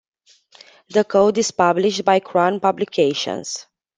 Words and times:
The 0.89 1.03
Code 1.03 1.37
is 1.37 1.51
published 1.51 2.03
by 2.05 2.21
Crown 2.21 2.59
Publications. 2.59 3.67